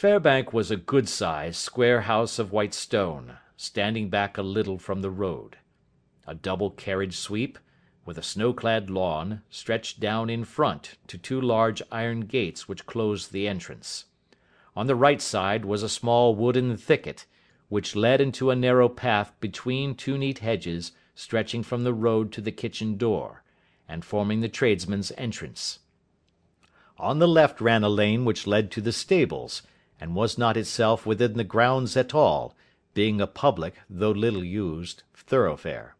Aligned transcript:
Fairbank 0.00 0.54
was 0.54 0.70
a 0.70 0.78
good 0.78 1.10
sized, 1.10 1.56
square 1.56 2.00
house 2.00 2.38
of 2.38 2.52
white 2.52 2.72
stone, 2.72 3.36
standing 3.58 4.08
back 4.08 4.38
a 4.38 4.42
little 4.42 4.78
from 4.78 5.02
the 5.02 5.10
road. 5.10 5.58
A 6.26 6.34
double 6.34 6.70
carriage 6.70 7.18
sweep, 7.18 7.58
with 8.06 8.16
a 8.16 8.22
snow 8.22 8.54
clad 8.54 8.88
lawn, 8.88 9.42
stretched 9.50 10.00
down 10.00 10.30
in 10.30 10.44
front 10.44 10.96
to 11.08 11.18
two 11.18 11.38
large 11.38 11.82
iron 11.92 12.20
gates 12.20 12.66
which 12.66 12.86
closed 12.86 13.30
the 13.30 13.46
entrance. 13.46 14.06
On 14.74 14.86
the 14.86 14.94
right 14.94 15.20
side 15.20 15.66
was 15.66 15.82
a 15.82 15.88
small 15.90 16.34
wooden 16.34 16.78
thicket, 16.78 17.26
which 17.68 17.94
led 17.94 18.22
into 18.22 18.48
a 18.48 18.56
narrow 18.56 18.88
path 18.88 19.34
between 19.38 19.94
two 19.94 20.16
neat 20.16 20.38
hedges 20.38 20.92
stretching 21.14 21.62
from 21.62 21.84
the 21.84 21.92
road 21.92 22.32
to 22.32 22.40
the 22.40 22.52
kitchen 22.52 22.96
door, 22.96 23.42
and 23.86 24.02
forming 24.02 24.40
the 24.40 24.48
tradesmen's 24.48 25.12
entrance. 25.18 25.80
On 26.96 27.18
the 27.18 27.28
left 27.28 27.60
ran 27.60 27.84
a 27.84 27.90
lane 27.90 28.24
which 28.24 28.46
led 28.46 28.70
to 28.70 28.80
the 28.80 28.92
stables, 28.92 29.60
and 30.00 30.14
was 30.14 30.38
not 30.38 30.56
itself 30.56 31.04
within 31.04 31.34
the 31.34 31.44
grounds 31.44 31.96
at 31.96 32.14
all, 32.14 32.56
being 32.94 33.20
a 33.20 33.26
public, 33.26 33.74
though 33.88 34.10
little 34.10 34.42
used, 34.42 35.02
thoroughfare. 35.14 35.94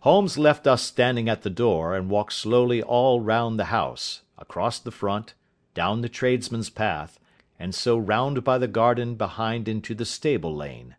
Holmes 0.00 0.38
left 0.38 0.66
us 0.66 0.82
standing 0.82 1.28
at 1.28 1.42
the 1.42 1.50
door, 1.50 1.94
and 1.94 2.08
walked 2.08 2.32
slowly 2.32 2.82
all 2.82 3.20
round 3.20 3.58
the 3.58 3.66
house, 3.66 4.22
across 4.38 4.78
the 4.78 4.90
front, 4.90 5.34
down 5.74 6.00
the 6.00 6.08
tradesmen's 6.08 6.70
path, 6.70 7.18
and 7.58 7.74
so 7.74 7.98
round 7.98 8.42
by 8.44 8.58
the 8.58 8.68
garden 8.68 9.14
behind 9.14 9.68
into 9.68 9.94
the 9.94 10.04
stable 10.04 10.54
lane. 10.54 10.96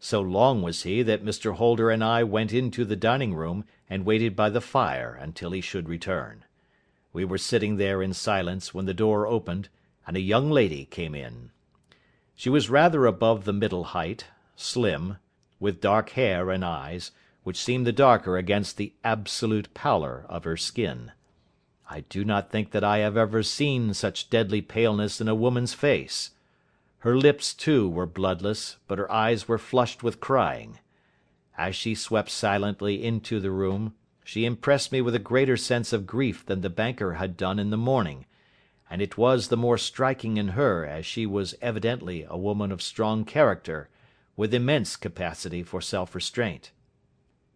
So 0.00 0.20
long 0.20 0.62
was 0.62 0.84
he 0.84 1.02
that 1.02 1.24
Mr 1.24 1.54
Holder 1.54 1.90
and 1.90 2.04
I 2.04 2.22
went 2.22 2.52
into 2.52 2.84
the 2.84 2.96
dining 2.96 3.34
room 3.34 3.64
and 3.90 4.04
waited 4.04 4.36
by 4.36 4.48
the 4.50 4.60
fire 4.60 5.18
until 5.20 5.50
he 5.50 5.60
should 5.60 5.88
return. 5.88 6.44
We 7.12 7.24
were 7.24 7.38
sitting 7.38 7.76
there 7.76 8.02
in 8.02 8.12
silence 8.12 8.72
when 8.72 8.84
the 8.84 8.94
door 8.94 9.26
opened, 9.26 9.68
and 10.06 10.16
a 10.16 10.20
young 10.20 10.50
lady 10.50 10.84
came 10.84 11.14
in. 11.14 11.50
She 12.38 12.50
was 12.50 12.70
rather 12.70 13.04
above 13.04 13.46
the 13.46 13.52
middle 13.52 13.82
height, 13.82 14.26
slim, 14.54 15.16
with 15.58 15.80
dark 15.80 16.10
hair 16.10 16.52
and 16.52 16.64
eyes, 16.64 17.10
which 17.42 17.56
seemed 17.56 17.84
the 17.84 17.90
darker 17.90 18.36
against 18.36 18.76
the 18.76 18.92
absolute 19.02 19.74
pallor 19.74 20.24
of 20.28 20.44
her 20.44 20.56
skin. 20.56 21.10
I 21.90 22.02
do 22.02 22.24
not 22.24 22.52
think 22.52 22.70
that 22.70 22.84
I 22.84 22.98
have 22.98 23.16
ever 23.16 23.42
seen 23.42 23.92
such 23.92 24.30
deadly 24.30 24.62
paleness 24.62 25.20
in 25.20 25.26
a 25.26 25.34
woman's 25.34 25.74
face. 25.74 26.30
Her 27.00 27.16
lips, 27.16 27.52
too, 27.52 27.88
were 27.88 28.06
bloodless, 28.06 28.76
but 28.86 28.98
her 28.98 29.10
eyes 29.10 29.48
were 29.48 29.58
flushed 29.58 30.04
with 30.04 30.20
crying. 30.20 30.78
As 31.56 31.74
she 31.74 31.96
swept 31.96 32.30
silently 32.30 33.04
into 33.04 33.40
the 33.40 33.50
room, 33.50 33.96
she 34.22 34.44
impressed 34.44 34.92
me 34.92 35.00
with 35.00 35.16
a 35.16 35.18
greater 35.18 35.56
sense 35.56 35.92
of 35.92 36.06
grief 36.06 36.46
than 36.46 36.60
the 36.60 36.70
banker 36.70 37.14
had 37.14 37.36
done 37.36 37.58
in 37.58 37.70
the 37.70 37.76
morning, 37.76 38.26
and 38.90 39.02
it 39.02 39.18
was 39.18 39.48
the 39.48 39.56
more 39.56 39.78
striking 39.78 40.36
in 40.36 40.48
her 40.48 40.86
as 40.86 41.04
she 41.04 41.26
was 41.26 41.54
evidently 41.60 42.26
a 42.28 42.38
woman 42.38 42.72
of 42.72 42.82
strong 42.82 43.24
character, 43.24 43.88
with 44.36 44.54
immense 44.54 44.96
capacity 44.96 45.62
for 45.62 45.80
self-restraint. 45.80 46.70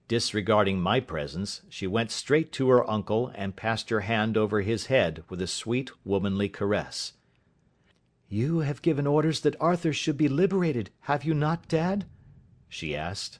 Disregarding 0.09 0.81
my 0.81 1.01
presence, 1.01 1.63
she 1.71 1.87
went 1.87 2.11
straight 2.11 2.53
to 2.53 2.69
her 2.69 2.91
uncle 2.91 3.31
and 3.35 3.57
passed 3.57 3.89
her 3.89 4.01
hand 4.01 4.37
over 4.37 4.61
his 4.61 4.87
head 4.87 5.25
with 5.29 5.41
a 5.41 5.47
sweet 5.47 5.91
womanly 6.05 6.49
caress. 6.49 7.15
"You 8.29 8.59
have 8.59 8.83
given 8.83 9.07
orders 9.07 9.41
that 9.41 9.57
Arthur 9.61 9.93
should 9.93 10.19
be 10.19 10.29
liberated, 10.29 10.91
have 11.03 11.25
you 11.25 11.35
not, 11.35 11.69
Dad?" 11.69 12.05
she 12.69 12.97
asked. 12.97 13.39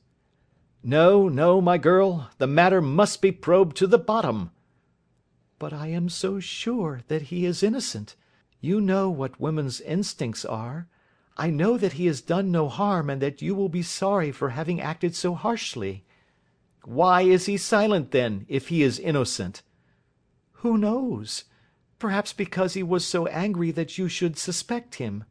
"No, 0.83 1.29
no, 1.29 1.61
my 1.61 1.79
girl, 1.79 2.31
the 2.39 2.47
matter 2.47 2.81
must 2.81 3.21
be 3.21 3.33
probed 3.33 3.77
to 3.79 3.87
the 3.87 3.99
bottom. 3.99 4.51
But 5.63 5.73
I 5.73 5.87
am 5.91 6.09
so 6.09 6.41
sure 6.41 7.03
that 7.07 7.31
he 7.31 7.47
is 7.47 7.63
innocent. 7.63 8.17
You 8.61 8.81
know 8.81 9.09
what 9.09 9.39
women's 9.39 9.81
instincts 9.81 10.45
are. 10.45 10.89
I 11.37 11.51
know 11.51 11.79
that 11.79 11.93
he 11.93 12.07
has 12.07 12.21
done 12.21 12.51
no 12.51 12.69
harm 12.69 13.09
and 13.09 13.23
that 13.23 13.41
you 13.41 13.55
will 13.55 13.69
be 13.69 13.85
sorry 13.85 14.33
for 14.33 14.49
having 14.49 14.81
acted 14.81 15.15
so 15.15 15.37
harshly." 15.37 16.05
"Why 16.85 17.23
is 17.23 17.47
he 17.47 17.57
silent, 17.57 18.11
then, 18.11 18.45
if 18.49 18.71
he 18.71 18.83
is 18.83 18.99
innocent?" 18.99 19.63
"Who 20.63 20.77
knows? 20.77 21.45
Perhaps 22.01 22.33
because 22.33 22.75
he 22.75 22.83
was 22.83 23.07
so 23.07 23.29
angry 23.29 23.71
that 23.71 23.97
you 23.97 24.09
should 24.09 24.37
suspect 24.37 24.97
him." 24.97 25.23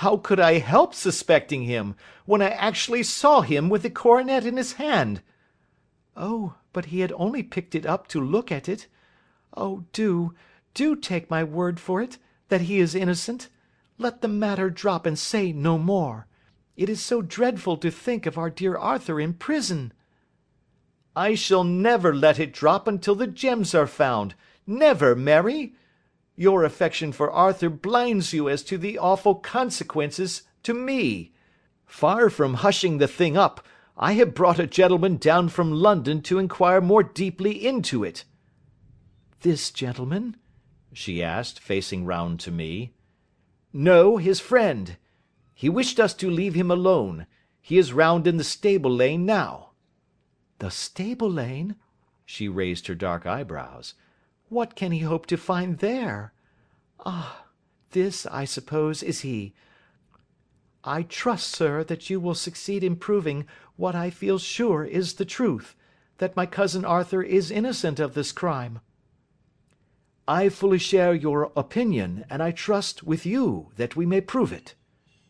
"How 0.00 0.16
could 0.16 0.40
I 0.40 0.60
help 0.60 0.94
suspecting 0.94 1.64
him, 1.64 1.94
when 2.24 2.40
I 2.40 2.48
actually 2.48 3.02
saw 3.02 3.42
him 3.42 3.68
with 3.68 3.82
the 3.82 3.90
coronet 3.90 4.46
in 4.46 4.56
his 4.56 4.80
hand?" 4.80 5.20
"Oh, 6.16 6.54
but 6.72 6.86
he 6.86 7.00
had 7.00 7.12
only 7.12 7.42
picked 7.42 7.74
it 7.74 7.84
up 7.84 8.08
to 8.08 8.18
look 8.18 8.50
at 8.50 8.66
it. 8.66 8.86
Oh, 9.56 9.84
do, 9.92 10.34
do 10.74 10.94
take 10.94 11.30
my 11.30 11.42
word 11.42 11.80
for 11.80 12.02
it, 12.02 12.18
that 12.48 12.62
he 12.62 12.78
is 12.78 12.94
innocent. 12.94 13.48
Let 13.98 14.20
the 14.20 14.28
matter 14.28 14.68
drop 14.68 15.06
and 15.06 15.18
say 15.18 15.52
no 15.52 15.78
more. 15.78 16.26
It 16.76 16.90
is 16.90 17.00
so 17.00 17.22
dreadful 17.22 17.78
to 17.78 17.90
think 17.90 18.26
of 18.26 18.36
our 18.36 18.50
dear 18.50 18.76
Arthur 18.76 19.18
in 19.18 19.32
prison." 19.32 19.94
"I 21.16 21.34
shall 21.34 21.64
never 21.64 22.14
let 22.14 22.38
it 22.38 22.52
drop 22.52 22.86
until 22.86 23.14
the 23.14 23.26
gems 23.26 23.74
are 23.74 23.86
found. 23.86 24.34
Never, 24.66 25.14
Mary. 25.16 25.74
Your 26.34 26.62
affection 26.62 27.12
for 27.12 27.30
Arthur 27.30 27.70
blinds 27.70 28.34
you 28.34 28.50
as 28.50 28.62
to 28.64 28.76
the 28.76 28.98
awful 28.98 29.36
consequences 29.36 30.42
to 30.64 30.74
me. 30.74 31.32
Far 31.86 32.28
from 32.28 32.54
hushing 32.54 32.98
the 32.98 33.08
thing 33.08 33.38
up, 33.38 33.64
I 33.96 34.12
have 34.12 34.34
brought 34.34 34.58
a 34.58 34.66
gentleman 34.66 35.16
down 35.16 35.48
from 35.48 35.72
London 35.72 36.20
to 36.22 36.38
inquire 36.38 36.82
more 36.82 37.02
deeply 37.02 37.66
into 37.66 38.04
it." 38.04 38.26
"This 39.48 39.70
gentleman?" 39.70 40.34
she 40.92 41.22
asked, 41.22 41.60
facing 41.60 42.04
round 42.04 42.40
to 42.40 42.50
me. 42.50 42.94
"No, 43.72 44.16
his 44.16 44.40
friend. 44.40 44.96
He 45.54 45.68
wished 45.68 46.00
us 46.00 46.14
to 46.14 46.28
leave 46.28 46.54
him 46.54 46.68
alone. 46.68 47.28
He 47.62 47.78
is 47.78 47.92
round 47.92 48.26
in 48.26 48.38
the 48.38 48.42
stable 48.42 48.90
lane 48.90 49.24
now." 49.24 49.70
"The 50.58 50.72
stable 50.72 51.30
lane?" 51.30 51.76
She 52.24 52.48
raised 52.48 52.88
her 52.88 52.96
dark 52.96 53.24
eyebrows. 53.24 53.94
"What 54.48 54.74
can 54.74 54.90
he 54.90 54.98
hope 54.98 55.26
to 55.26 55.36
find 55.36 55.78
there? 55.78 56.32
Ah! 57.04 57.44
this, 57.90 58.26
I 58.26 58.46
suppose, 58.46 59.00
is 59.00 59.20
he. 59.20 59.54
I 60.82 61.04
trust, 61.04 61.50
sir, 61.50 61.84
that 61.84 62.10
you 62.10 62.18
will 62.18 62.34
succeed 62.34 62.82
in 62.82 62.96
proving 62.96 63.46
what 63.76 63.94
I 63.94 64.10
feel 64.10 64.40
sure 64.40 64.84
is 64.84 65.14
the 65.14 65.24
truth, 65.24 65.76
that 66.18 66.34
my 66.34 66.46
cousin 66.46 66.84
Arthur 66.84 67.22
is 67.22 67.52
innocent 67.52 68.00
of 68.00 68.14
this 68.14 68.32
crime." 68.32 68.80
"I 70.28 70.48
fully 70.48 70.78
share 70.78 71.14
your 71.14 71.52
opinion, 71.56 72.24
and 72.28 72.42
I 72.42 72.50
trust, 72.50 73.04
with 73.04 73.24
you, 73.24 73.70
that 73.76 73.94
we 73.94 74.06
may 74.06 74.20
prove 74.20 74.52
it," 74.52 74.74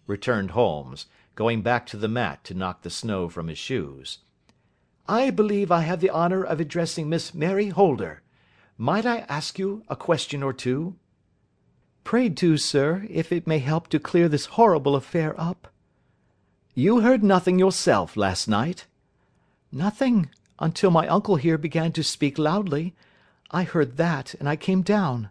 returned 0.06 0.52
Holmes, 0.52 1.04
going 1.34 1.60
back 1.60 1.84
to 1.88 1.98
the 1.98 2.08
mat 2.08 2.42
to 2.44 2.54
knock 2.54 2.80
the 2.80 2.88
snow 2.88 3.28
from 3.28 3.48
his 3.48 3.58
shoes. 3.58 4.20
"I 5.06 5.28
believe 5.28 5.70
I 5.70 5.82
have 5.82 6.00
the 6.00 6.08
honour 6.08 6.42
of 6.42 6.60
addressing 6.60 7.10
Miss 7.10 7.34
Mary 7.34 7.68
Holder. 7.68 8.22
Might 8.78 9.04
I 9.04 9.18
ask 9.28 9.58
you 9.58 9.84
a 9.88 9.96
question 9.96 10.42
or 10.42 10.54
two?" 10.54 10.96
"Pray 12.02 12.30
do, 12.30 12.56
sir, 12.56 13.06
if 13.10 13.30
it 13.30 13.46
may 13.46 13.58
help 13.58 13.88
to 13.88 14.00
clear 14.00 14.30
this 14.30 14.46
horrible 14.56 14.96
affair 14.96 15.38
up." 15.38 15.68
"You 16.74 17.00
heard 17.00 17.22
nothing 17.22 17.58
yourself 17.58 18.16
last 18.16 18.48
night?" 18.48 18.86
"Nothing, 19.70 20.30
until 20.58 20.90
my 20.90 21.06
uncle 21.06 21.36
here 21.36 21.58
began 21.58 21.92
to 21.92 22.02
speak 22.02 22.38
loudly. 22.38 22.94
I 23.52 23.62
heard 23.62 23.96
that, 23.96 24.34
and 24.34 24.48
I 24.48 24.56
came 24.56 24.82
down." 24.82 25.30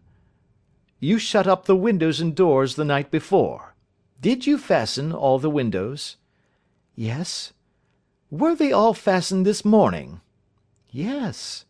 "You 1.01 1.19
shut 1.19 1.47
up 1.47 1.65
the 1.65 1.75
windows 1.75 2.21
and 2.21 2.33
doors 2.33 2.75
the 2.75 2.85
night 2.85 3.11
before. 3.11 3.75
Did 4.21 4.47
you 4.47 4.57
fasten 4.57 5.11
all 5.11 5.37
the 5.37 5.49
windows?" 5.49 6.15
"Yes." 6.95 7.51
"Were 8.31 8.55
they 8.55 8.71
all 8.71 8.93
fastened 8.93 9.45
this 9.45 9.65
morning?" 9.65 10.21
"Yes." 10.89 11.65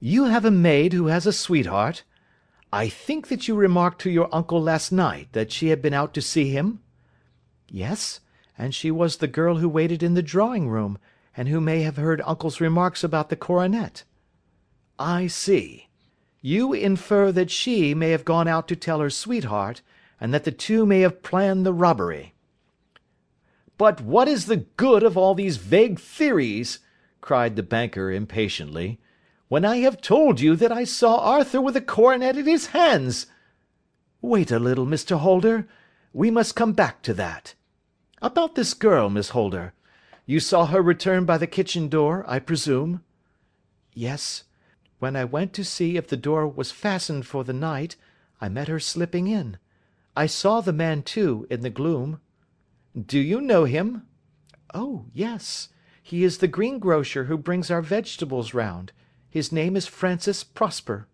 "You 0.00 0.24
have 0.24 0.44
a 0.44 0.50
maid 0.50 0.92
who 0.92 1.06
has 1.06 1.24
a 1.24 1.32
sweetheart. 1.32 2.02
I 2.72 2.88
think 2.88 3.28
that 3.28 3.46
you 3.46 3.54
remarked 3.54 4.00
to 4.00 4.10
your 4.10 4.28
uncle 4.34 4.60
last 4.60 4.90
night 4.90 5.28
that 5.32 5.52
she 5.52 5.68
had 5.68 5.80
been 5.80 5.94
out 5.94 6.12
to 6.14 6.20
see 6.20 6.50
him?" 6.50 6.80
"Yes, 7.68 8.18
and 8.58 8.74
she 8.74 8.90
was 8.90 9.18
the 9.18 9.28
girl 9.28 9.58
who 9.58 9.68
waited 9.68 10.02
in 10.02 10.14
the 10.14 10.22
drawing 10.22 10.68
room, 10.68 10.98
and 11.36 11.48
who 11.48 11.60
may 11.60 11.82
have 11.82 11.96
heard 11.96 12.20
uncle's 12.26 12.60
remarks 12.60 13.04
about 13.04 13.28
the 13.28 13.36
coronet." 13.36 14.02
"I 14.98 15.26
see. 15.26 15.88
You 16.40 16.72
infer 16.72 17.32
that 17.32 17.50
she 17.50 17.94
may 17.94 18.10
have 18.10 18.24
gone 18.24 18.46
out 18.46 18.68
to 18.68 18.76
tell 18.76 19.00
her 19.00 19.10
sweetheart, 19.10 19.82
and 20.20 20.32
that 20.32 20.44
the 20.44 20.52
two 20.52 20.86
may 20.86 21.00
have 21.00 21.22
planned 21.22 21.66
the 21.66 21.72
robbery." 21.72 22.34
"But 23.76 24.00
what 24.00 24.28
is 24.28 24.46
the 24.46 24.66
good 24.76 25.02
of 25.02 25.16
all 25.16 25.34
these 25.34 25.56
vague 25.56 25.98
theories?" 25.98 26.78
cried 27.20 27.56
the 27.56 27.62
banker 27.64 28.12
impatiently, 28.12 29.00
"when 29.48 29.64
I 29.64 29.78
have 29.78 30.00
told 30.00 30.38
you 30.38 30.54
that 30.54 30.70
I 30.70 30.84
saw 30.84 31.16
Arthur 31.18 31.60
with 31.60 31.74
the 31.74 31.80
coronet 31.80 32.36
in 32.36 32.46
his 32.46 32.66
hands?" 32.66 33.26
"Wait 34.22 34.52
a 34.52 34.60
little, 34.60 34.86
Mr. 34.86 35.18
Holder. 35.18 35.66
We 36.12 36.30
must 36.30 36.54
come 36.54 36.72
back 36.72 37.02
to 37.02 37.14
that. 37.14 37.54
About 38.22 38.54
this 38.54 38.74
girl, 38.74 39.10
Miss 39.10 39.30
Holder. 39.30 39.72
You 40.24 40.38
saw 40.38 40.66
her 40.66 40.80
return 40.80 41.24
by 41.24 41.36
the 41.36 41.48
kitchen 41.48 41.88
door, 41.88 42.24
I 42.28 42.38
presume?" 42.38 43.02
"Yes. 43.92 44.43
When 45.04 45.16
I 45.16 45.26
went 45.26 45.52
to 45.52 45.64
see 45.66 45.98
if 45.98 46.08
the 46.08 46.16
door 46.16 46.48
was 46.48 46.72
fastened 46.72 47.26
for 47.26 47.44
the 47.44 47.52
night, 47.52 47.96
I 48.40 48.48
met 48.48 48.68
her 48.68 48.80
slipping 48.80 49.26
in. 49.26 49.58
I 50.16 50.24
saw 50.24 50.62
the 50.62 50.72
man, 50.72 51.02
too, 51.02 51.46
in 51.50 51.60
the 51.60 51.68
gloom." 51.68 52.22
"Do 52.98 53.18
you 53.18 53.42
know 53.42 53.64
him?" 53.64 54.06
"Oh, 54.72 55.04
yes. 55.12 55.68
He 56.02 56.24
is 56.24 56.38
the 56.38 56.48
greengrocer 56.48 57.24
who 57.24 57.36
brings 57.36 57.70
our 57.70 57.82
vegetables 57.82 58.54
round. 58.54 58.92
His 59.28 59.52
name 59.52 59.76
is 59.76 59.86
Francis 59.86 60.42
Prosper." 60.42 61.06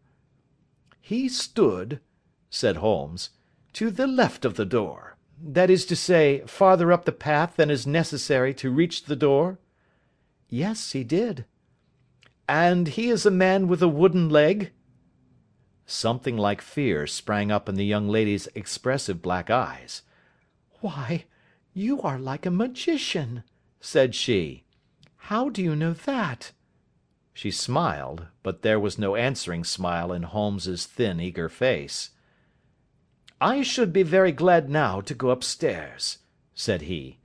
"He 1.00 1.28
stood," 1.28 1.98
said 2.48 2.76
Holmes, 2.76 3.30
"to 3.72 3.90
the 3.90 4.06
left 4.06 4.44
of 4.44 4.54
the 4.54 4.64
door. 4.64 5.16
That 5.42 5.68
is 5.68 5.84
to 5.86 5.96
say, 5.96 6.44
farther 6.46 6.92
up 6.92 7.06
the 7.06 7.10
path 7.10 7.56
than 7.56 7.72
is 7.72 7.88
necessary 7.88 8.54
to 8.54 8.70
reach 8.70 9.06
the 9.06 9.16
door?" 9.16 9.58
"Yes, 10.48 10.92
he 10.92 11.02
did." 11.02 11.44
"And 12.52 12.88
he 12.88 13.10
is 13.10 13.24
a 13.24 13.30
man 13.30 13.68
with 13.68 13.80
a 13.80 13.86
wooden 13.86 14.28
leg?" 14.28 14.72
Something 15.86 16.36
like 16.36 16.60
fear 16.60 17.06
sprang 17.06 17.52
up 17.52 17.68
in 17.68 17.76
the 17.76 17.86
young 17.86 18.08
lady's 18.08 18.48
expressive 18.56 19.22
black 19.22 19.50
eyes. 19.50 20.02
"Why, 20.80 21.26
you 21.72 22.02
are 22.02 22.18
like 22.18 22.46
a 22.46 22.50
magician," 22.50 23.44
said 23.80 24.16
she. 24.16 24.64
"How 25.30 25.48
do 25.48 25.62
you 25.62 25.76
know 25.76 25.92
that?" 25.92 26.50
She 27.32 27.52
smiled, 27.52 28.26
but 28.42 28.62
there 28.62 28.80
was 28.80 28.98
no 28.98 29.14
answering 29.14 29.62
smile 29.62 30.12
in 30.12 30.24
Holmes's 30.24 30.86
thin, 30.86 31.20
eager 31.20 31.48
face. 31.48 32.10
"I 33.40 33.62
should 33.62 33.92
be 33.92 34.02
very 34.02 34.32
glad 34.32 34.68
now 34.68 35.00
to 35.02 35.14
go 35.14 35.30
upstairs," 35.30 36.18
said 36.52 36.82
he. 36.82 37.20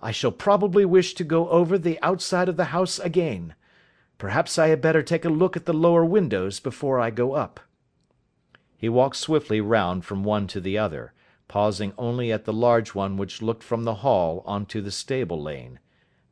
"I 0.00 0.12
shall 0.12 0.32
probably 0.32 0.86
wish 0.86 1.12
to 1.16 1.24
go 1.24 1.50
over 1.50 1.76
the 1.76 2.00
outside 2.00 2.48
of 2.48 2.56
the 2.56 2.72
house 2.72 2.98
again. 2.98 3.54
Perhaps 4.22 4.56
I 4.56 4.68
had 4.68 4.80
better 4.80 5.02
take 5.02 5.24
a 5.24 5.28
look 5.28 5.56
at 5.56 5.66
the 5.66 5.72
lower 5.72 6.04
windows 6.04 6.60
before 6.60 7.00
I 7.00 7.10
go 7.10 7.32
up." 7.32 7.58
He 8.76 8.88
walked 8.88 9.16
swiftly 9.16 9.60
round 9.60 10.04
from 10.04 10.22
one 10.22 10.46
to 10.46 10.60
the 10.60 10.78
other, 10.78 11.12
pausing 11.48 11.92
only 11.98 12.30
at 12.30 12.44
the 12.44 12.52
large 12.52 12.94
one 12.94 13.16
which 13.16 13.42
looked 13.42 13.64
from 13.64 13.82
the 13.82 13.96
hall 13.96 14.44
on 14.46 14.64
to 14.66 14.80
the 14.80 14.92
stable 14.92 15.42
lane. 15.42 15.80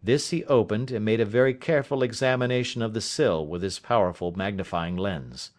This 0.00 0.30
he 0.30 0.44
opened, 0.44 0.92
and 0.92 1.04
made 1.04 1.18
a 1.20 1.24
very 1.24 1.52
careful 1.52 2.04
examination 2.04 2.80
of 2.80 2.94
the 2.94 3.00
sill 3.00 3.44
with 3.44 3.60
his 3.60 3.80
powerful 3.80 4.30
magnifying 4.36 4.96
lens. 4.96 5.50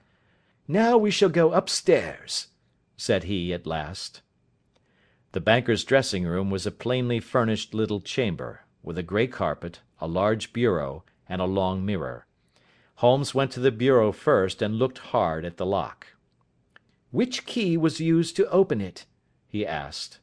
"Now 0.70 0.98
we 0.98 1.12
shall 1.12 1.28
go 1.28 1.52
upstairs," 1.52 2.48
said 2.96 3.26
he 3.26 3.54
at 3.54 3.68
last. 3.68 4.22
The 5.34 5.42
banker's 5.42 5.84
dressing 5.84 6.24
room 6.26 6.50
was 6.50 6.66
a 6.66 6.72
plainly 6.72 7.20
furnished 7.20 7.74
little 7.74 8.00
chamber, 8.00 8.62
with 8.82 8.98
a 8.98 9.04
grey 9.04 9.28
carpet, 9.28 9.82
a 10.00 10.08
large 10.08 10.54
bureau, 10.54 11.04
and 11.32 11.42
a 11.42 11.46
long 11.46 11.86
mirror. 11.86 12.28
Holmes 12.96 13.34
went 13.34 13.52
to 13.54 13.62
the 13.62 13.72
bureau 13.72 14.12
first 14.12 14.62
and 14.62 14.76
looked 14.76 14.98
hard 14.98 15.46
at 15.46 15.56
the 15.56 15.66
lock. 15.66 16.08
"Which 17.10 17.46
key 17.46 17.78
was 17.78 18.02
used 18.02 18.36
to 18.36 18.50
open 18.50 18.82
it?" 18.82 19.06
he 19.48 19.66
asked. 19.66 20.20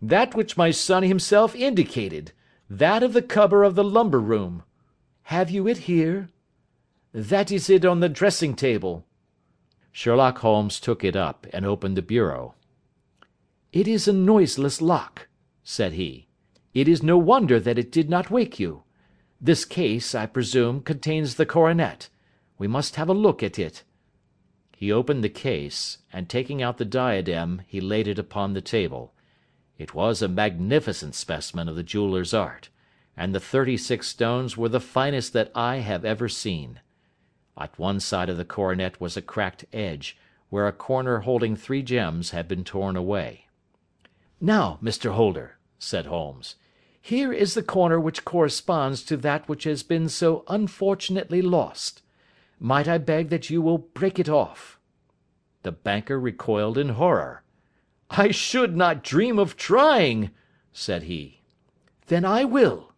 "That 0.00 0.34
which 0.34 0.56
my 0.56 0.70
son 0.70 1.02
himself 1.02 1.54
indicated. 1.54 2.32
That 2.70 3.02
of 3.02 3.12
the 3.12 3.22
cupboard 3.22 3.64
of 3.64 3.74
the 3.74 3.84
lumber 3.84 4.18
room." 4.18 4.62
"Have 5.24 5.50
you 5.50 5.68
it 5.68 5.78
here?" 5.92 6.30
"That 7.12 7.52
is 7.52 7.68
it 7.68 7.84
on 7.84 8.00
the 8.00 8.08
dressing 8.08 8.54
table." 8.56 9.06
Sherlock 9.92 10.38
Holmes 10.38 10.80
took 10.80 11.04
it 11.04 11.16
up, 11.16 11.46
and 11.52 11.66
opened 11.66 11.98
the 11.98 12.02
bureau. 12.02 12.54
"It 13.72 13.86
is 13.86 14.08
a 14.08 14.12
noiseless 14.12 14.80
lock," 14.80 15.28
said 15.62 15.92
he. 15.92 16.28
"It 16.72 16.88
is 16.88 17.02
no 17.02 17.18
wonder 17.18 17.60
that 17.60 17.78
it 17.78 17.92
did 17.92 18.08
not 18.08 18.30
wake 18.30 18.58
you. 18.58 18.84
This 19.40 19.64
case, 19.64 20.14
I 20.14 20.26
presume, 20.26 20.82
contains 20.82 21.36
the 21.36 21.46
coronet. 21.46 22.10
We 22.58 22.68
must 22.68 22.96
have 22.96 23.08
a 23.08 23.14
look 23.14 23.42
at 23.42 23.58
it. 23.58 23.84
He 24.76 24.92
opened 24.92 25.24
the 25.24 25.30
case, 25.30 25.98
and 26.12 26.28
taking 26.28 26.62
out 26.62 26.76
the 26.76 26.84
diadem 26.84 27.62
he 27.66 27.80
laid 27.80 28.06
it 28.06 28.18
upon 28.18 28.52
the 28.52 28.60
table. 28.60 29.14
It 29.78 29.94
was 29.94 30.20
a 30.20 30.28
magnificent 30.28 31.14
specimen 31.14 31.68
of 31.68 31.76
the 31.76 31.82
jeweller's 31.82 32.34
art, 32.34 32.68
and 33.16 33.34
the 33.34 33.40
thirty 33.40 33.78
six 33.78 34.08
stones 34.08 34.58
were 34.58 34.68
the 34.68 34.78
finest 34.78 35.32
that 35.32 35.50
I 35.54 35.76
have 35.76 36.04
ever 36.04 36.28
seen. 36.28 36.80
At 37.56 37.78
one 37.78 38.00
side 38.00 38.28
of 38.28 38.36
the 38.36 38.44
coronet 38.44 39.00
was 39.00 39.16
a 39.16 39.22
cracked 39.22 39.64
edge, 39.72 40.18
where 40.50 40.66
a 40.66 40.72
corner 40.72 41.20
holding 41.20 41.56
three 41.56 41.82
gems 41.82 42.30
had 42.30 42.46
been 42.46 42.64
torn 42.64 42.94
away. 42.94 43.46
"Now, 44.38 44.78
Mr. 44.82 45.12
Holder," 45.12 45.58
said 45.78 46.06
Holmes, 46.06 46.56
"here 47.02 47.32
is 47.32 47.54
the 47.54 47.62
corner 47.62 47.98
which 47.98 48.24
corresponds 48.24 49.02
to 49.02 49.16
that 49.16 49.48
which 49.48 49.64
has 49.64 49.82
been 49.82 50.08
so 50.08 50.44
unfortunately 50.46 51.42
lost. 51.42 52.02
Might 52.60 52.86
I 52.86 52.98
beg 52.98 53.30
that 53.30 53.50
you 53.50 53.60
will 53.60 53.78
break 53.78 54.20
it 54.20 54.28
off?" 54.28 54.78
The 55.64 55.72
banker 55.72 56.20
recoiled 56.20 56.78
in 56.78 56.90
horror. 56.90 57.42
"I 58.10 58.30
should 58.30 58.76
not 58.76 59.02
dream 59.02 59.40
of 59.40 59.56
trying," 59.56 60.30
said 60.72 61.02
he. 61.02 61.40
"Then 62.06 62.24
I 62.24 62.44
will." 62.44 62.92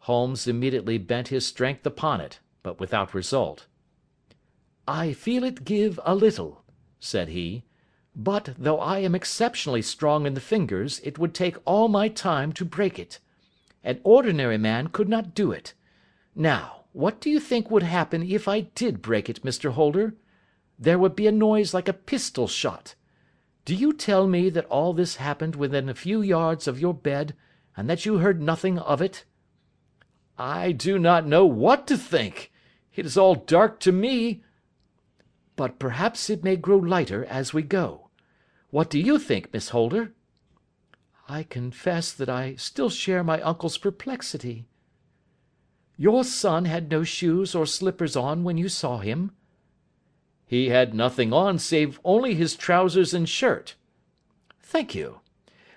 Holmes 0.00 0.48
immediately 0.48 0.98
bent 0.98 1.28
his 1.28 1.46
strength 1.46 1.86
upon 1.86 2.20
it, 2.20 2.40
but 2.64 2.80
without 2.80 3.14
result. 3.14 3.68
"I 4.88 5.12
feel 5.12 5.44
it 5.44 5.64
give 5.64 6.00
a 6.04 6.16
little," 6.16 6.64
said 6.98 7.28
he, 7.28 7.62
"but, 8.16 8.54
though 8.58 8.80
I 8.80 8.98
am 8.98 9.14
exceptionally 9.14 9.82
strong 9.82 10.26
in 10.26 10.34
the 10.34 10.40
fingers, 10.40 11.00
it 11.04 11.16
would 11.16 11.32
take 11.32 11.58
all 11.64 11.86
my 11.86 12.08
time 12.08 12.52
to 12.54 12.64
break 12.64 12.98
it. 12.98 13.20
An 13.86 14.00
ordinary 14.04 14.58
man 14.58 14.88
could 14.88 15.08
not 15.08 15.34
do 15.34 15.52
it. 15.52 15.72
Now. 16.34 16.72
What 16.92 17.20
do 17.20 17.28
you 17.28 17.40
think 17.40 17.70
would 17.70 17.82
happen 17.82 18.22
if 18.22 18.48
I 18.48 18.60
did 18.60 19.02
break 19.02 19.28
it, 19.28 19.44
Mr. 19.44 19.72
Holder? 19.72 20.14
There 20.78 20.98
would 20.98 21.14
be 21.14 21.26
a 21.26 21.30
noise 21.30 21.74
like 21.74 21.88
a 21.88 21.92
pistol 21.92 22.48
shot. 22.48 22.94
Do 23.66 23.74
you 23.74 23.92
tell 23.92 24.26
me 24.26 24.48
that 24.48 24.64
all 24.66 24.94
this 24.94 25.16
happened 25.16 25.56
within 25.56 25.90
a 25.90 25.94
few 25.94 26.22
yards 26.22 26.66
of 26.66 26.80
your 26.80 26.94
bed, 26.94 27.36
and 27.76 27.90
that 27.90 28.06
you 28.06 28.16
heard 28.16 28.40
nothing 28.40 28.78
of 28.78 29.02
it?" 29.02 29.26
"I 30.38 30.72
do 30.72 30.98
not 30.98 31.26
know 31.26 31.44
what 31.44 31.86
to 31.88 31.98
think. 31.98 32.50
It 32.94 33.04
is 33.04 33.18
all 33.18 33.34
dark 33.34 33.78
to 33.80 33.92
me." 33.92 34.42
"But 35.54 35.78
perhaps 35.78 36.30
it 36.30 36.42
may 36.42 36.56
grow 36.56 36.78
lighter 36.78 37.26
as 37.26 37.52
we 37.52 37.60
go. 37.60 38.08
What 38.70 38.88
do 38.88 38.98
you 38.98 39.18
think, 39.18 39.52
Miss 39.52 39.68
Holder?" 39.68 40.14
I 41.28 41.42
confess 41.42 42.12
that 42.12 42.28
I 42.28 42.54
still 42.54 42.88
share 42.88 43.24
my 43.24 43.40
uncle's 43.40 43.78
perplexity. 43.78 44.66
Your 45.96 46.22
son 46.22 46.66
had 46.66 46.90
no 46.90 47.02
shoes 47.02 47.54
or 47.54 47.66
slippers 47.66 48.14
on 48.14 48.44
when 48.44 48.56
you 48.56 48.68
saw 48.68 48.98
him?" 48.98 49.32
"He 50.46 50.68
had 50.68 50.94
nothing 50.94 51.32
on 51.32 51.58
save 51.58 51.98
only 52.04 52.34
his 52.34 52.54
trousers 52.54 53.12
and 53.12 53.28
shirt." 53.28 53.74
"Thank 54.60 54.94
you. 54.94 55.20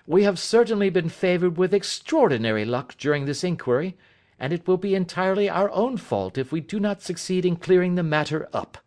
We 0.06 0.22
have 0.22 0.38
certainly 0.38 0.90
been 0.90 1.08
favoured 1.08 1.56
with 1.56 1.74
extraordinary 1.74 2.64
luck 2.64 2.96
during 2.96 3.24
this 3.24 3.42
inquiry, 3.42 3.96
and 4.38 4.52
it 4.52 4.68
will 4.68 4.76
be 4.76 4.94
entirely 4.94 5.48
our 5.48 5.70
own 5.70 5.96
fault 5.96 6.38
if 6.38 6.52
we 6.52 6.60
do 6.60 6.78
not 6.78 7.02
succeed 7.02 7.44
in 7.44 7.56
clearing 7.56 7.96
the 7.96 8.02
matter 8.02 8.48
up. 8.52 8.78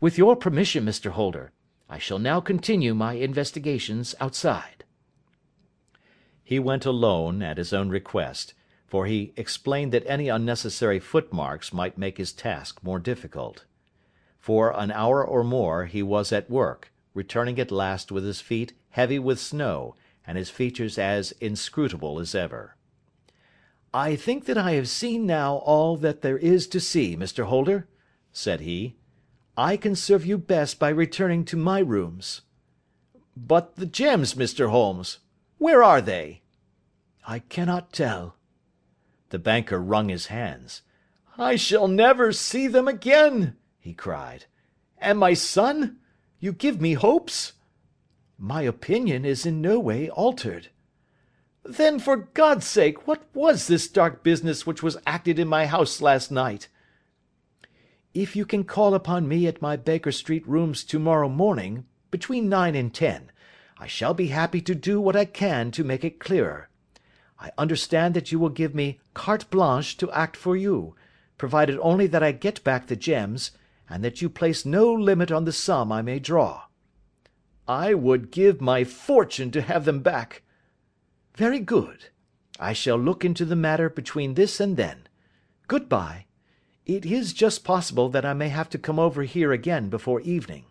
With 0.00 0.16
your 0.16 0.36
permission, 0.36 0.84
Mr. 0.84 1.10
Holder, 1.10 1.52
I 1.90 1.98
shall 1.98 2.18
now 2.18 2.40
continue 2.40 2.94
my 2.94 3.14
investigations 3.14 4.14
outside." 4.20 4.83
He 6.44 6.58
went 6.58 6.84
alone, 6.84 7.42
at 7.42 7.58
his 7.58 7.72
own 7.72 7.88
request 7.88 8.54
for 8.94 9.06
he 9.06 9.32
explained 9.36 9.92
that 9.92 10.06
any 10.06 10.28
unnecessary 10.28 11.00
footmarks 11.00 11.72
might 11.72 11.98
make 11.98 12.16
his 12.16 12.32
task 12.32 12.80
more 12.84 13.00
difficult. 13.00 13.64
For 14.38 14.70
an 14.78 14.92
hour 14.92 15.24
or 15.24 15.42
more 15.42 15.86
he 15.86 16.00
was 16.00 16.30
at 16.30 16.48
work, 16.48 16.92
returning 17.12 17.58
at 17.58 17.72
last 17.72 18.12
with 18.12 18.24
his 18.24 18.40
feet 18.40 18.72
heavy 18.90 19.18
with 19.18 19.40
snow, 19.40 19.96
and 20.24 20.38
his 20.38 20.48
features 20.48 20.96
as 20.96 21.32
inscrutable 21.40 22.20
as 22.20 22.36
ever. 22.36 22.76
"I 23.92 24.14
think 24.14 24.44
that 24.44 24.56
I 24.56 24.74
have 24.74 24.88
seen 24.88 25.26
now 25.26 25.56
all 25.56 25.96
that 25.96 26.22
there 26.22 26.38
is 26.38 26.68
to 26.68 26.78
see, 26.78 27.16
Mr. 27.16 27.46
Holder," 27.46 27.88
said 28.32 28.60
he. 28.60 28.94
"I 29.56 29.76
can 29.76 29.96
serve 29.96 30.24
you 30.24 30.38
best 30.38 30.78
by 30.78 30.90
returning 30.90 31.44
to 31.46 31.56
my 31.56 31.80
rooms." 31.80 32.42
"But 33.36 33.74
the 33.74 33.86
gems, 33.86 34.34
Mr. 34.34 34.70
Holmes? 34.70 35.18
Where 35.58 35.82
are 35.82 36.00
they?" 36.00 36.42
"I 37.26 37.38
cannot 37.38 37.92
tell. 37.92 38.36
The 39.30 39.38
banker 39.38 39.78
wrung 39.78 40.08
his 40.08 40.26
hands. 40.26 40.82
"I 41.38 41.56
shall 41.56 41.88
never 41.88 42.32
see 42.32 42.66
them 42.66 42.88
again!" 42.88 43.56
he 43.78 43.94
cried. 43.94 44.46
"And 44.98 45.18
my 45.18 45.34
son? 45.34 46.00
You 46.40 46.52
give 46.52 46.80
me 46.80 46.94
hopes?" 46.94 47.52
"My 48.36 48.62
opinion 48.62 49.24
is 49.24 49.46
in 49.46 49.60
no 49.60 49.78
way 49.78 50.10
altered." 50.10 50.70
"Then, 51.62 51.98
for 51.98 52.16
God's 52.16 52.66
sake, 52.66 53.06
what 53.06 53.24
was 53.32 53.66
this 53.66 53.88
dark 53.88 54.22
business 54.22 54.66
which 54.66 54.82
was 54.82 54.98
acted 55.06 55.38
in 55.38 55.48
my 55.48 55.66
house 55.66 56.00
last 56.00 56.30
night?" 56.30 56.68
"If 58.12 58.36
you 58.36 58.44
can 58.44 58.64
call 58.64 58.92
upon 58.92 59.28
me 59.28 59.46
at 59.46 59.62
my 59.62 59.76
Baker 59.76 60.12
Street 60.12 60.46
rooms 60.48 60.84
to 60.84 60.98
morrow 60.98 61.28
morning, 61.28 61.86
between 62.10 62.48
nine 62.48 62.74
and 62.74 62.92
ten, 62.92 63.30
I 63.76 63.86
shall 63.86 64.14
be 64.14 64.28
happy 64.28 64.60
to 64.62 64.74
do 64.74 65.00
what 65.00 65.16
I 65.16 65.24
can 65.24 65.70
to 65.72 65.84
make 65.84 66.04
it 66.04 66.20
clearer. 66.20 66.68
I 67.38 67.50
understand 67.58 68.14
that 68.14 68.30
you 68.30 68.38
will 68.38 68.48
give 68.48 68.74
me 68.74 69.00
carte 69.12 69.50
blanche 69.50 69.96
to 69.96 70.10
act 70.12 70.36
for 70.36 70.56
you, 70.56 70.94
provided 71.36 71.78
only 71.80 72.06
that 72.06 72.22
I 72.22 72.32
get 72.32 72.62
back 72.62 72.86
the 72.86 72.96
gems, 72.96 73.50
and 73.90 74.04
that 74.04 74.22
you 74.22 74.30
place 74.30 74.64
no 74.64 74.92
limit 74.92 75.32
on 75.32 75.44
the 75.44 75.52
sum 75.52 75.90
I 75.90 76.02
may 76.02 76.18
draw." 76.18 76.64
I 77.66 77.94
would 77.94 78.30
give 78.30 78.60
my 78.60 78.84
fortune 78.84 79.50
to 79.50 79.62
have 79.62 79.84
them 79.84 80.00
back. 80.00 80.42
Very 81.34 81.58
good. 81.58 82.10
I 82.60 82.72
shall 82.72 82.96
look 82.96 83.24
into 83.24 83.44
the 83.44 83.56
matter 83.56 83.90
between 83.90 84.34
this 84.34 84.60
and 84.60 84.76
then. 84.76 85.08
Good 85.66 85.88
bye. 85.88 86.26
It 86.86 87.04
is 87.04 87.32
just 87.32 87.64
possible 87.64 88.08
that 88.10 88.24
I 88.24 88.34
may 88.34 88.50
have 88.50 88.68
to 88.70 88.78
come 88.78 88.98
over 88.98 89.24
here 89.24 89.50
again 89.50 89.88
before 89.88 90.20
evening." 90.20 90.66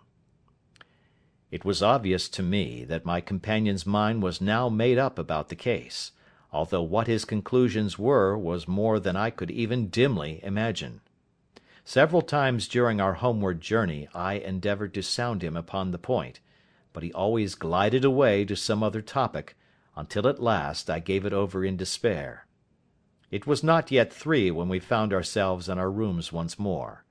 It 1.53 1.63
was 1.63 1.83
obvious 1.83 2.29
to 2.29 2.41
me 2.41 2.83
that 2.85 3.05
my 3.05 3.21
companion's 3.21 3.85
mind 3.85 4.23
was 4.23 4.41
now 4.41 4.69
made 4.69 4.97
up 4.97 5.19
about 5.19 5.49
the 5.49 5.55
case, 5.55 6.11
although 6.51 6.81
what 6.81 7.05
his 7.05 7.25
conclusions 7.25 7.99
were 7.99 8.35
was 8.35 8.67
more 8.67 8.99
than 8.99 9.15
I 9.15 9.29
could 9.29 9.51
even 9.51 9.89
dimly 9.89 10.39
imagine. 10.43 11.01
Several 11.85 12.23
times 12.23 12.67
during 12.67 12.99
our 12.99 13.13
homeward 13.13 13.61
journey 13.61 14.07
I 14.15 14.39
endeavoured 14.39 14.95
to 14.95 15.03
sound 15.03 15.43
him 15.43 15.55
upon 15.55 15.91
the 15.91 15.99
point, 15.99 16.39
but 16.91 17.03
he 17.03 17.13
always 17.13 17.53
glided 17.53 18.03
away 18.03 18.45
to 18.45 18.55
some 18.55 18.81
other 18.81 19.03
topic, 19.03 19.55
until 19.95 20.27
at 20.27 20.41
last 20.41 20.89
I 20.89 20.97
gave 20.97 21.23
it 21.23 21.33
over 21.33 21.63
in 21.63 21.77
despair. 21.77 22.47
It 23.29 23.45
was 23.45 23.61
not 23.61 23.91
yet 23.91 24.11
three 24.11 24.49
when 24.49 24.69
we 24.69 24.79
found 24.79 25.13
ourselves 25.13 25.69
in 25.69 25.77
our 25.77 25.91
rooms 25.91 26.33
once 26.33 26.57
more. 26.57 27.02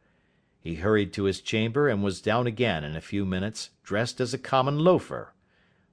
He 0.62 0.76
hurried 0.76 1.12
to 1.14 1.24
his 1.24 1.40
chamber 1.40 1.88
and 1.88 2.02
was 2.02 2.20
down 2.20 2.46
again 2.46 2.84
in 2.84 2.96
a 2.96 3.00
few 3.00 3.26
minutes, 3.26 3.70
dressed 3.82 4.20
as 4.20 4.32
a 4.32 4.38
common 4.38 4.78
loafer. 4.78 5.34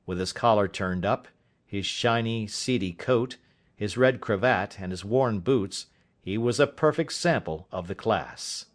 With 0.06 0.20
his 0.20 0.32
collar 0.32 0.68
turned 0.68 1.06
up, 1.06 1.28
his 1.66 1.86
shiny, 1.86 2.48
seedy 2.48 2.94
coat, 2.94 3.38
his 3.76 3.98
red 3.98 4.22
cravat, 4.22 4.80
and 4.80 4.92
his 4.92 5.04
worn 5.04 5.40
boots, 5.40 5.88
he 6.22 6.38
was 6.38 6.60
a 6.60 6.68
perfect 6.68 7.14
sample 7.14 7.68
of 7.72 7.88
the 7.88 7.96
class. 7.96 8.66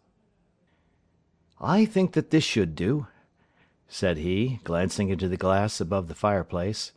"I 1.59 1.85
think 1.85 2.11
that 2.11 2.29
this 2.29 2.43
should 2.43 2.75
do," 2.75 3.07
said 3.87 4.17
he, 4.17 4.59
glancing 4.63 5.09
into 5.09 5.27
the 5.29 5.37
glass 5.37 5.79
above 5.79 6.09
the 6.09 6.15
fireplace. 6.15 6.91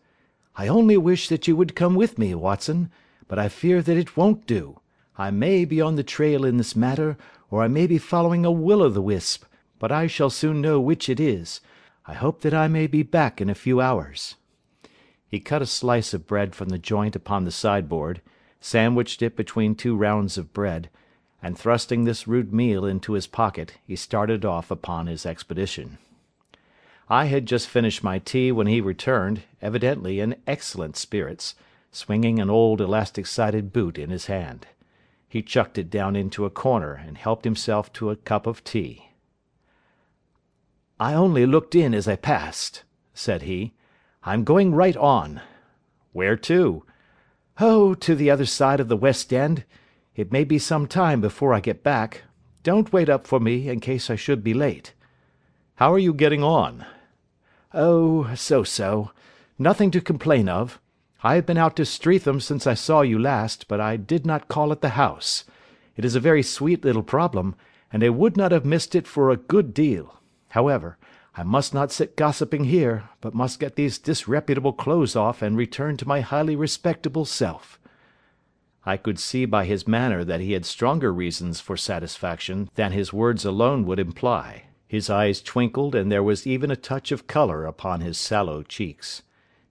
"I 0.56 0.66
only 0.66 0.96
wish 0.96 1.28
that 1.28 1.46
you 1.46 1.54
would 1.54 1.76
come 1.76 1.94
with 1.94 2.18
me, 2.18 2.34
Watson 2.34 2.90
but 3.28 3.38
I 3.38 3.48
fear 3.48 3.82
that 3.82 3.96
it 3.96 4.16
won't 4.16 4.46
do. 4.46 4.80
I 5.20 5.32
may 5.32 5.64
be 5.64 5.80
on 5.80 5.96
the 5.96 6.04
trail 6.04 6.44
in 6.44 6.58
this 6.58 6.76
matter, 6.76 7.18
or 7.50 7.62
I 7.62 7.66
may 7.66 7.88
be 7.88 7.98
following 7.98 8.44
a 8.44 8.52
will 8.52 8.82
o' 8.82 8.88
the 8.88 9.02
wisp, 9.02 9.44
but 9.80 9.90
I 9.90 10.06
shall 10.06 10.30
soon 10.30 10.60
know 10.60 10.80
which 10.80 11.08
it 11.08 11.18
is. 11.18 11.60
I 12.06 12.14
hope 12.14 12.42
that 12.42 12.54
I 12.54 12.68
may 12.68 12.86
be 12.86 13.02
back 13.02 13.40
in 13.40 13.50
a 13.50 13.54
few 13.56 13.80
hours." 13.80 14.36
He 15.26 15.40
cut 15.40 15.60
a 15.60 15.66
slice 15.66 16.14
of 16.14 16.28
bread 16.28 16.54
from 16.54 16.68
the 16.68 16.78
joint 16.78 17.16
upon 17.16 17.44
the 17.44 17.50
sideboard, 17.50 18.22
sandwiched 18.60 19.20
it 19.20 19.36
between 19.36 19.74
two 19.74 19.96
rounds 19.96 20.38
of 20.38 20.52
bread, 20.52 20.88
and 21.42 21.58
thrusting 21.58 22.04
this 22.04 22.28
rude 22.28 22.52
meal 22.52 22.84
into 22.84 23.14
his 23.14 23.26
pocket, 23.26 23.74
he 23.84 23.96
started 23.96 24.44
off 24.44 24.70
upon 24.70 25.08
his 25.08 25.26
expedition. 25.26 25.98
I 27.08 27.24
had 27.24 27.46
just 27.46 27.68
finished 27.68 28.04
my 28.04 28.20
tea 28.20 28.52
when 28.52 28.68
he 28.68 28.80
returned, 28.80 29.42
evidently 29.60 30.20
in 30.20 30.36
excellent 30.46 30.96
spirits 30.96 31.56
swinging 31.90 32.38
an 32.38 32.50
old 32.50 32.80
elastic 32.80 33.26
sided 33.26 33.72
boot 33.72 33.98
in 33.98 34.10
his 34.10 34.26
hand. 34.26 34.66
He 35.28 35.42
chucked 35.42 35.76
it 35.76 35.90
down 35.90 36.16
into 36.16 36.46
a 36.46 36.50
corner 36.50 36.94
and 36.94 37.18
helped 37.18 37.44
himself 37.44 37.92
to 37.94 38.08
a 38.08 38.16
cup 38.16 38.46
of 38.46 38.64
tea. 38.64 39.10
"I 40.98 41.12
only 41.12 41.44
looked 41.44 41.74
in 41.74 41.92
as 41.92 42.08
I 42.08 42.16
passed," 42.16 42.84
said 43.12 43.42
he. 43.42 43.74
"I'm 44.24 44.42
going 44.42 44.74
right 44.74 44.96
on." 44.96 45.42
"Where 46.12 46.36
to?" 46.38 46.84
"Oh, 47.60 47.94
to 47.94 48.14
the 48.14 48.30
other 48.30 48.46
side 48.46 48.80
of 48.80 48.88
the 48.88 48.96
West 48.96 49.32
End. 49.32 49.64
It 50.16 50.32
may 50.32 50.44
be 50.44 50.58
some 50.58 50.86
time 50.86 51.20
before 51.20 51.52
I 51.52 51.60
get 51.60 51.82
back. 51.82 52.22
Don't 52.62 52.92
wait 52.92 53.08
up 53.08 53.26
for 53.26 53.38
me, 53.38 53.68
in 53.68 53.80
case 53.80 54.08
I 54.10 54.16
should 54.16 54.42
be 54.42 54.54
late." 54.54 54.94
"How 55.76 55.92
are 55.92 55.98
you 55.98 56.14
getting 56.14 56.42
on?" 56.42 56.86
"Oh, 57.74 58.34
so 58.34 58.64
so. 58.64 59.12
Nothing 59.58 59.90
to 59.90 60.00
complain 60.00 60.48
of. 60.48 60.80
I 61.22 61.34
have 61.34 61.46
been 61.46 61.58
out 61.58 61.74
to 61.76 61.84
Streatham 61.84 62.38
since 62.38 62.64
I 62.64 62.74
saw 62.74 63.00
you 63.00 63.18
last, 63.18 63.66
but 63.66 63.80
I 63.80 63.96
did 63.96 64.24
not 64.24 64.46
call 64.46 64.70
at 64.70 64.82
the 64.82 64.90
house. 64.90 65.44
It 65.96 66.04
is 66.04 66.14
a 66.14 66.20
very 66.20 66.44
sweet 66.44 66.84
little 66.84 67.02
problem, 67.02 67.56
and 67.92 68.04
I 68.04 68.08
would 68.08 68.36
not 68.36 68.52
have 68.52 68.64
missed 68.64 68.94
it 68.94 69.08
for 69.08 69.30
a 69.30 69.36
good 69.36 69.74
deal. 69.74 70.20
However, 70.50 70.96
I 71.36 71.42
must 71.42 71.74
not 71.74 71.90
sit 71.90 72.16
gossiping 72.16 72.64
here, 72.64 73.08
but 73.20 73.34
must 73.34 73.58
get 73.58 73.74
these 73.74 73.98
disreputable 73.98 74.72
clothes 74.72 75.16
off 75.16 75.42
and 75.42 75.56
return 75.56 75.96
to 75.96 76.06
my 76.06 76.20
highly 76.20 76.54
respectable 76.54 77.24
self." 77.24 77.80
I 78.86 78.96
could 78.96 79.18
see 79.18 79.44
by 79.44 79.64
his 79.64 79.88
manner 79.88 80.22
that 80.24 80.40
he 80.40 80.52
had 80.52 80.64
stronger 80.64 81.12
reasons 81.12 81.60
for 81.60 81.76
satisfaction 81.76 82.70
than 82.76 82.92
his 82.92 83.12
words 83.12 83.44
alone 83.44 83.86
would 83.86 83.98
imply. 83.98 84.66
His 84.86 85.10
eyes 85.10 85.42
twinkled 85.42 85.96
and 85.96 86.12
there 86.12 86.22
was 86.22 86.46
even 86.46 86.70
a 86.70 86.76
touch 86.76 87.10
of 87.10 87.26
colour 87.26 87.66
upon 87.66 88.02
his 88.02 88.18
sallow 88.18 88.62
cheeks. 88.62 89.22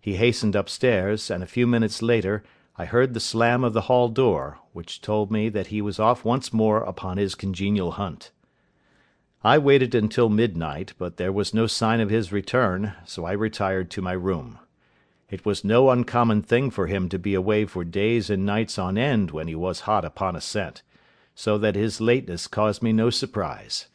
He 0.08 0.16
hastened 0.16 0.56
upstairs, 0.56 1.30
and 1.30 1.44
a 1.44 1.46
few 1.46 1.68
minutes 1.68 2.02
later 2.02 2.42
I 2.78 2.86
heard 2.86 3.14
the 3.14 3.20
slam 3.20 3.66
of 3.66 3.74
the 3.74 3.92
hall 3.92 4.08
door, 4.08 4.58
which 4.72 5.02
told 5.02 5.30
me 5.30 5.50
that 5.50 5.68
he 5.68 5.82
was 5.82 6.00
off 6.00 6.24
once 6.24 6.54
more 6.54 6.78
upon 6.78 7.18
his 7.18 7.36
congenial 7.36 7.92
hunt. 7.92 8.32
I 9.44 9.58
waited 9.58 9.94
until 9.94 10.30
midnight, 10.30 10.94
but 10.98 11.18
there 11.18 11.34
was 11.34 11.54
no 11.54 11.68
sign 11.68 12.00
of 12.00 12.10
his 12.10 12.32
return, 12.32 12.94
so 13.04 13.26
I 13.26 13.34
retired 13.34 13.92
to 13.92 14.02
my 14.02 14.14
room. 14.14 14.60
It 15.30 15.46
was 15.46 15.66
no 15.66 15.90
uncommon 15.90 16.42
thing 16.42 16.72
for 16.72 16.88
him 16.88 17.10
to 17.10 17.20
be 17.20 17.34
away 17.34 17.66
for 17.66 17.84
days 17.84 18.30
and 18.30 18.46
nights 18.46 18.80
on 18.80 18.98
end 18.98 19.32
when 19.32 19.50
he 19.50 19.56
was 19.56 19.82
hot 19.82 20.06
upon 20.06 20.38
a 20.38 20.40
scent, 20.40 20.84
so 21.36 21.58
that 21.58 21.76
his 21.76 22.00
lateness 22.00 22.48
caused 22.48 22.82
me 22.82 22.94
no 22.94 23.10
surprise. 23.10 23.88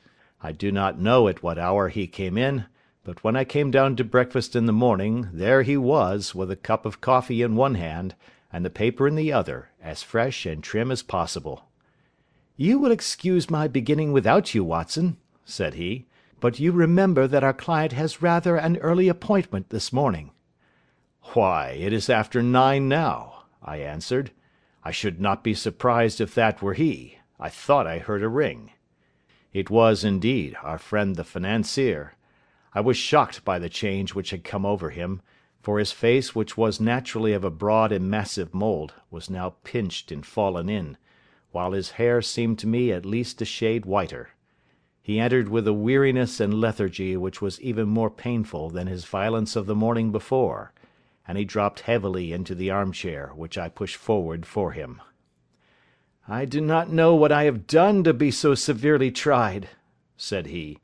I 0.43 0.53
do 0.53 0.71
not 0.71 1.01
know 1.01 1.27
at 1.29 1.43
what 1.43 1.59
hour 1.59 1.89
he 1.89 2.07
came 2.07 2.37
in, 2.37 2.67
but 3.05 3.25
when 3.25 3.35
I 3.35 3.45
came 3.45 3.71
down 3.71 3.97
to 3.97 4.05
breakfast 4.05 4.55
in 4.55 4.67
the 4.67 4.73
morning, 4.73 5.29
there 5.33 5.63
he 5.63 5.77
was, 5.77 6.35
with 6.35 6.51
a 6.51 6.57
cup 6.57 6.87
of 6.87 7.01
coffee 7.01 7.43
in 7.43 7.57
one 7.57 7.75
hand, 7.75 8.15
and 8.53 8.65
the 8.65 8.71
paper 8.71 9.09
in 9.09 9.17
the 9.17 9.33
other, 9.33 9.71
as 9.83 10.03
fresh 10.03 10.47
and 10.47 10.63
trim 10.63 10.91
as 10.91 11.03
possible. 11.03 11.65
"You 12.57 12.79
will 12.79 12.93
excuse 12.93 13.51
my 13.51 13.67
beginning 13.67 14.13
without 14.13 14.55
you, 14.55 14.63
Watson," 14.63 15.17
said 15.45 15.75
he, 15.75 16.07
"but 16.39 16.61
you 16.61 16.71
remember 16.71 17.27
that 17.27 17.43
our 17.43 17.53
client 17.53 17.93
has 17.93 18.23
rather 18.23 18.57
an 18.57 18.77
early 18.77 19.09
appointment 19.09 19.71
this 19.71 19.93
morning." 19.93 20.31
"Why, 21.35 21.71
it 21.71 21.93
is 21.93 22.09
after 22.09 22.43
nine 22.43 22.89
now," 22.89 23.45
I 23.63 23.79
answered. 23.79 24.31
"I 24.85 24.91
should 24.93 25.21
not 25.21 25.43
be 25.43 25.55
surprised 25.55 26.21
if 26.21 26.35
that 26.35 26.63
were 26.63 26.75
he. 26.75 27.19
I 27.41 27.49
thought 27.49 27.87
I 27.87 27.99
heard 27.99 28.23
a 28.23 28.29
ring." 28.29 28.71
It 29.53 29.71
was, 29.71 30.05
indeed, 30.05 30.57
our 30.63 30.79
friend 30.79 31.17
the 31.17 31.25
financier. 31.25 32.15
I 32.75 32.81
was 32.81 32.97
shocked 32.97 33.45
by 33.45 33.59
the 33.59 33.69
change 33.69 34.15
which 34.15 34.31
had 34.31 34.45
come 34.45 34.65
over 34.65 34.91
him, 34.91 35.21
for 35.61 35.79
his 35.79 35.93
face 35.93 36.35
which 36.35 36.57
was 36.57 36.81
naturally 36.81 37.35
of 37.35 37.45
a 37.45 37.51
broad 37.51 37.93
and 37.93 38.11
massive 38.11 38.55
mould, 38.55 38.95
was 39.11 39.29
now 39.29 39.57
pinched 39.63 40.11
and 40.11 40.25
fallen 40.25 40.69
in, 40.69 40.97
while 41.51 41.73
his 41.73 41.93
hair 41.93 42.23
seemed 42.23 42.59
to 42.61 42.67
me 42.67 42.91
at 42.91 43.05
least 43.05 43.43
a 43.43 43.45
shade 43.45 43.85
whiter. 43.85 44.31
He 45.03 45.21
entered 45.21 45.51
with 45.51 45.69
a 45.69 45.73
weariness 45.73 46.41
and 46.41 46.55
lethargy 46.55 47.17
which 47.17 47.43
was 47.43 47.61
even 47.61 47.89
more 47.89 48.11
painful 48.11 48.71
than 48.71 48.87
his 48.87 49.05
violence 49.05 49.55
of 49.55 49.67
the 49.67 49.75
morning 49.75 50.11
before, 50.11 50.73
and 51.29 51.37
he 51.37 51.45
dropped 51.45 51.81
heavily 51.81 52.33
into 52.33 52.55
the 52.55 52.71
armchair 52.71 53.33
which 53.35 53.59
I 53.59 53.69
pushed 53.69 53.97
forward 53.97 54.47
for 54.47 54.73
him. 54.73 55.03
"I 56.27 56.47
do 56.47 56.61
not 56.61 56.91
know 56.91 57.15
what 57.15 57.33
I 57.33 57.45
have 57.45 57.67
done 57.67 58.03
to 58.05 58.15
be 58.15 58.31
so 58.31 58.55
severely 58.55 59.11
tried," 59.11 59.69
said 60.17 60.47
he. 60.47 60.79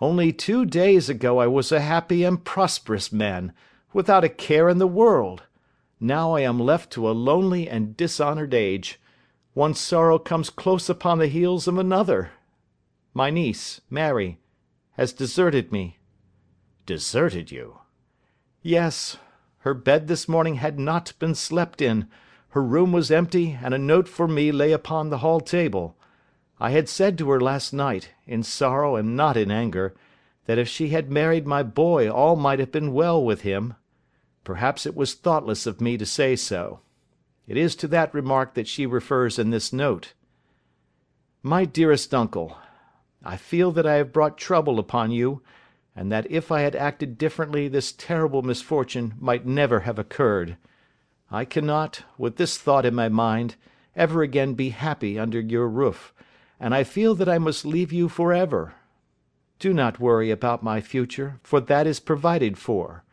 Only 0.00 0.32
two 0.32 0.66
days 0.66 1.08
ago 1.08 1.38
I 1.38 1.46
was 1.46 1.72
a 1.72 1.80
happy 1.80 2.22
and 2.22 2.44
prosperous 2.44 3.10
man, 3.10 3.52
without 3.92 4.24
a 4.24 4.28
care 4.28 4.68
in 4.68 4.78
the 4.78 4.86
world. 4.86 5.44
Now 5.98 6.32
I 6.32 6.40
am 6.40 6.60
left 6.60 6.92
to 6.92 7.08
a 7.08 7.12
lonely 7.12 7.68
and 7.68 7.96
dishonoured 7.96 8.52
age. 8.52 9.00
One 9.54 9.72
sorrow 9.72 10.18
comes 10.18 10.50
close 10.50 10.90
upon 10.90 11.18
the 11.18 11.28
heels 11.28 11.66
of 11.66 11.78
another. 11.78 12.32
My 13.14 13.30
niece, 13.30 13.80
Mary, 13.88 14.38
has 14.92 15.14
deserted 15.14 15.72
me." 15.72 15.98
"Deserted 16.84 17.50
you?" 17.50 17.78
"Yes. 18.62 19.16
Her 19.60 19.72
bed 19.72 20.08
this 20.08 20.28
morning 20.28 20.56
had 20.56 20.78
not 20.78 21.14
been 21.18 21.34
slept 21.34 21.80
in, 21.80 22.06
her 22.50 22.62
room 22.62 22.92
was 22.92 23.10
empty, 23.10 23.58
and 23.62 23.72
a 23.72 23.78
note 23.78 24.08
for 24.08 24.28
me 24.28 24.52
lay 24.52 24.72
upon 24.72 25.08
the 25.08 25.18
hall 25.18 25.40
table. 25.40 25.96
I 26.58 26.70
had 26.70 26.88
said 26.88 27.18
to 27.18 27.28
her 27.30 27.40
last 27.40 27.74
night, 27.74 28.12
in 28.26 28.42
sorrow 28.42 28.96
and 28.96 29.14
not 29.14 29.36
in 29.36 29.50
anger, 29.50 29.94
that 30.46 30.58
if 30.58 30.68
she 30.68 30.88
had 30.88 31.10
married 31.10 31.46
my 31.46 31.62
boy 31.62 32.10
all 32.10 32.34
might 32.34 32.60
have 32.60 32.72
been 32.72 32.94
well 32.94 33.22
with 33.22 33.42
him. 33.42 33.74
Perhaps 34.42 34.86
it 34.86 34.96
was 34.96 35.12
thoughtless 35.12 35.66
of 35.66 35.82
me 35.82 35.98
to 35.98 36.06
say 36.06 36.34
so. 36.34 36.80
It 37.46 37.58
is 37.58 37.76
to 37.76 37.88
that 37.88 38.14
remark 38.14 38.54
that 38.54 38.68
she 38.68 38.86
refers 38.86 39.38
in 39.38 39.50
this 39.50 39.72
note. 39.72 40.14
My 41.42 41.66
dearest 41.66 42.14
uncle, 42.14 42.56
I 43.22 43.36
feel 43.36 43.70
that 43.72 43.86
I 43.86 43.94
have 43.94 44.12
brought 44.12 44.38
trouble 44.38 44.78
upon 44.78 45.10
you, 45.10 45.42
and 45.94 46.10
that 46.10 46.30
if 46.30 46.50
I 46.50 46.62
had 46.62 46.74
acted 46.74 47.18
differently 47.18 47.68
this 47.68 47.92
terrible 47.92 48.42
misfortune 48.42 49.14
might 49.20 49.44
never 49.44 49.80
have 49.80 49.98
occurred. 49.98 50.56
I 51.30 51.44
cannot, 51.44 52.04
with 52.16 52.36
this 52.36 52.56
thought 52.56 52.86
in 52.86 52.94
my 52.94 53.10
mind, 53.10 53.56
ever 53.94 54.22
again 54.22 54.54
be 54.54 54.70
happy 54.70 55.18
under 55.18 55.40
your 55.40 55.68
roof 55.68 56.14
and 56.58 56.74
I 56.74 56.84
feel 56.84 57.14
that 57.14 57.28
I 57.28 57.38
must 57.38 57.64
leave 57.64 57.92
you 57.92 58.08
for 58.08 58.32
ever. 58.32 58.74
Do 59.58 59.72
not 59.72 60.00
worry 60.00 60.30
about 60.30 60.62
my 60.62 60.80
future, 60.80 61.38
for 61.42 61.60
that 61.60 61.86
is 61.86 62.00
provided 62.00 62.58
for; 62.58 63.04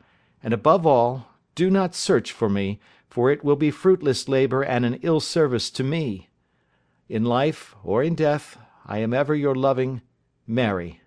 and 0.42 0.54
above 0.54 0.86
all, 0.86 1.28
do 1.56 1.70
not 1.70 1.96
search 1.96 2.32
for 2.32 2.50
me, 2.50 2.80
for 3.08 3.30
it 3.30 3.44
will 3.44 3.56
be 3.56 3.70
fruitless 3.70 4.28
labour 4.28 4.64
and 4.64 4.86
an 4.86 5.00
ill 5.04 5.20
service 5.20 5.70
to 5.70 5.84
me. 5.84 6.30
In 7.08 7.24
life 7.24 7.76
or 7.84 8.02
in 8.02 8.16
death 8.16 8.58
I 8.86 8.98
am 8.98 9.14
ever 9.14 9.36
your 9.36 9.56
loving 9.56 10.02
MARY. 10.48 11.03